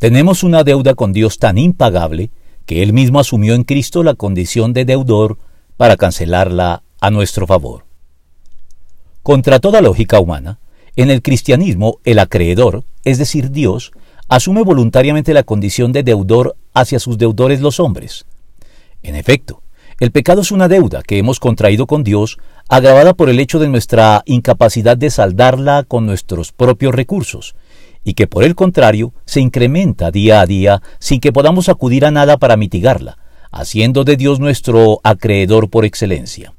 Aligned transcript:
Tenemos 0.00 0.44
una 0.44 0.64
deuda 0.64 0.94
con 0.94 1.12
Dios 1.12 1.38
tan 1.38 1.58
impagable 1.58 2.30
que 2.64 2.82
Él 2.82 2.94
mismo 2.94 3.20
asumió 3.20 3.52
en 3.54 3.64
Cristo 3.64 4.02
la 4.02 4.14
condición 4.14 4.72
de 4.72 4.86
deudor 4.86 5.36
para 5.76 5.98
cancelarla 5.98 6.82
a 7.02 7.10
nuestro 7.10 7.46
favor. 7.46 7.84
Contra 9.22 9.60
toda 9.60 9.82
lógica 9.82 10.18
humana, 10.18 10.58
en 10.96 11.10
el 11.10 11.20
cristianismo 11.20 11.98
el 12.04 12.18
acreedor, 12.18 12.84
es 13.04 13.18
decir, 13.18 13.50
Dios, 13.50 13.92
asume 14.26 14.62
voluntariamente 14.62 15.34
la 15.34 15.42
condición 15.42 15.92
de 15.92 16.02
deudor 16.02 16.56
hacia 16.72 16.98
sus 16.98 17.18
deudores 17.18 17.60
los 17.60 17.78
hombres. 17.78 18.24
En 19.02 19.16
efecto, 19.16 19.60
el 19.98 20.12
pecado 20.12 20.40
es 20.40 20.50
una 20.50 20.68
deuda 20.68 21.02
que 21.02 21.18
hemos 21.18 21.38
contraído 21.40 21.86
con 21.86 22.04
Dios, 22.04 22.38
agravada 22.70 23.12
por 23.12 23.28
el 23.28 23.38
hecho 23.38 23.58
de 23.58 23.68
nuestra 23.68 24.22
incapacidad 24.24 24.96
de 24.96 25.10
saldarla 25.10 25.84
con 25.86 26.06
nuestros 26.06 26.52
propios 26.52 26.94
recursos, 26.94 27.54
y 28.04 28.14
que 28.14 28.26
por 28.26 28.44
el 28.44 28.54
contrario 28.54 29.12
se 29.24 29.40
incrementa 29.40 30.10
día 30.10 30.40
a 30.40 30.46
día 30.46 30.82
sin 30.98 31.20
que 31.20 31.32
podamos 31.32 31.68
acudir 31.68 32.04
a 32.04 32.10
nada 32.10 32.38
para 32.38 32.56
mitigarla, 32.56 33.18
haciendo 33.50 34.04
de 34.04 34.16
Dios 34.16 34.40
nuestro 34.40 35.00
acreedor 35.04 35.70
por 35.70 35.84
excelencia. 35.84 36.54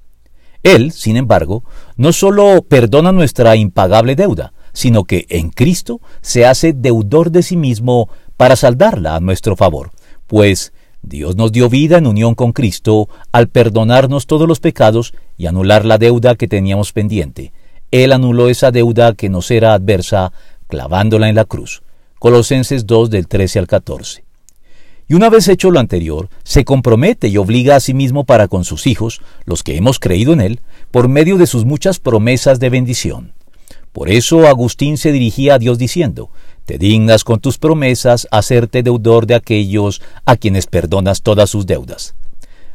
Él, 0.63 0.91
sin 0.91 1.17
embargo, 1.17 1.63
no 1.95 2.13
sólo 2.13 2.61
perdona 2.61 3.11
nuestra 3.11 3.55
impagable 3.55 4.15
deuda, 4.15 4.53
sino 4.73 5.03
que 5.03 5.25
en 5.29 5.49
Cristo 5.49 6.01
se 6.21 6.45
hace 6.45 6.73
deudor 6.73 7.31
de 7.31 7.43
sí 7.43 7.57
mismo 7.57 8.09
para 8.37 8.55
saldarla 8.55 9.15
a 9.15 9.19
nuestro 9.19 9.55
favor, 9.55 9.91
pues 10.27 10.73
Dios 11.01 11.35
nos 11.35 11.51
dio 11.51 11.67
vida 11.67 11.97
en 11.97 12.05
unión 12.05 12.35
con 12.35 12.53
Cristo 12.53 13.09
al 13.31 13.49
perdonarnos 13.49 14.27
todos 14.27 14.47
los 14.47 14.59
pecados 14.59 15.13
y 15.37 15.47
anular 15.47 15.83
la 15.83 15.97
deuda 15.97 16.35
que 16.35 16.47
teníamos 16.47 16.93
pendiente. 16.93 17.53
Él 17.89 18.13
anuló 18.13 18.47
esa 18.49 18.71
deuda 18.71 19.15
que 19.15 19.29
nos 19.29 19.51
era 19.51 19.73
adversa 19.73 20.31
clavándola 20.71 21.27
en 21.27 21.35
la 21.35 21.43
cruz. 21.43 21.83
Colosenses 22.17 22.87
2 22.87 23.09
del 23.09 23.27
13 23.27 23.59
al 23.59 23.67
14. 23.67 24.23
Y 25.09 25.13
una 25.15 25.29
vez 25.29 25.49
hecho 25.49 25.69
lo 25.69 25.81
anterior, 25.81 26.29
se 26.43 26.63
compromete 26.63 27.27
y 27.27 27.35
obliga 27.35 27.75
a 27.75 27.81
sí 27.81 27.93
mismo 27.93 28.23
para 28.23 28.47
con 28.47 28.63
sus 28.63 28.87
hijos, 28.87 29.21
los 29.43 29.63
que 29.63 29.75
hemos 29.75 29.99
creído 29.99 30.31
en 30.31 30.39
él, 30.39 30.61
por 30.89 31.09
medio 31.09 31.37
de 31.37 31.45
sus 31.45 31.65
muchas 31.65 31.99
promesas 31.99 32.61
de 32.61 32.69
bendición. 32.69 33.33
Por 33.91 34.09
eso 34.09 34.47
Agustín 34.47 34.97
se 34.97 35.11
dirigía 35.11 35.55
a 35.55 35.59
Dios 35.59 35.77
diciendo, 35.77 36.29
te 36.65 36.77
dignas 36.77 37.25
con 37.25 37.41
tus 37.41 37.57
promesas 37.57 38.29
hacerte 38.31 38.81
deudor 38.81 39.27
de 39.27 39.35
aquellos 39.35 40.01
a 40.25 40.37
quienes 40.37 40.67
perdonas 40.67 41.21
todas 41.21 41.49
sus 41.49 41.65
deudas. 41.65 42.15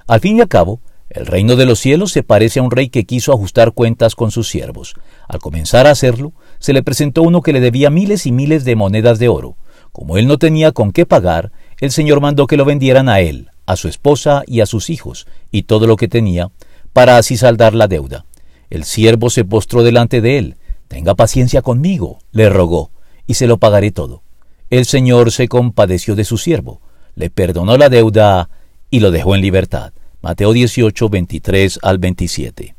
Al 0.07 0.21
fin 0.21 0.37
y 0.37 0.43
al 0.43 0.49
cabo, 0.49 0.81
el 1.17 1.25
reino 1.25 1.57
de 1.57 1.65
los 1.65 1.79
cielos 1.79 2.13
se 2.13 2.23
parece 2.23 2.61
a 2.61 2.63
un 2.63 2.71
rey 2.71 2.91
que 2.91 3.07
quiso 3.07 3.33
ajustar 3.33 3.73
cuentas 3.73 4.15
con 4.15 4.31
sus 4.31 4.51
siervos. 4.51 4.95
Al 5.27 5.39
comenzar 5.39 5.87
a 5.87 5.91
hacerlo, 5.93 6.35
se 6.59 6.75
le 6.75 6.83
presentó 6.83 7.23
uno 7.23 7.41
que 7.41 7.55
le 7.55 7.61
debía 7.61 7.89
miles 7.89 8.27
y 8.27 8.33
miles 8.33 8.67
de 8.67 8.77
monedas 8.77 9.19
de 9.19 9.29
oro. 9.29 9.57
Como 9.93 10.19
él 10.19 10.27
no 10.27 10.37
tenía 10.37 10.73
con 10.73 10.93
qué 10.93 11.07
pagar, 11.07 11.53
el 11.81 11.91
Señor 11.91 12.21
mandó 12.21 12.47
que 12.47 12.59
lo 12.59 12.67
vendieran 12.67 13.09
a 13.09 13.21
él, 13.21 13.49
a 13.65 13.77
su 13.77 13.89
esposa 13.89 14.43
y 14.47 14.61
a 14.61 14.67
sus 14.67 14.91
hijos, 14.91 15.27
y 15.51 15.63
todo 15.63 15.87
lo 15.87 15.97
que 15.97 16.07
tenía, 16.07 16.51
para 16.93 17.17
así 17.17 17.39
saldar 17.39 17.75
la 17.75 17.89
deuda. 17.89 18.27
El 18.69 18.85
siervo 18.85 19.31
se 19.31 19.47
postró 19.47 19.83
delante 19.83 20.21
de 20.21 20.37
él. 20.37 20.57
Tenga 20.87 21.15
paciencia 21.15 21.63
conmigo, 21.63 22.19
le 22.31 22.51
rogó 22.51 22.91
y 23.27 23.35
se 23.35 23.47
lo 23.47 23.57
pagaré 23.57 23.91
todo. 23.91 24.23
El 24.69 24.85
Señor 24.85 25.33
se 25.33 25.49
compadeció 25.49 26.15
de 26.15 26.25
su 26.25 26.37
siervo, 26.37 26.83
le 27.15 27.31
perdonó 27.31 27.79
la 27.79 27.89
deuda 27.89 28.51
y 28.91 29.01
lo 29.01 29.11
dejó 29.11 29.35
en 29.35 29.41
libertad. 29.41 29.95
Mateo 30.27 30.53
18, 30.53 31.09
23 31.09 31.79
al 31.83 32.01
27. 32.01 32.76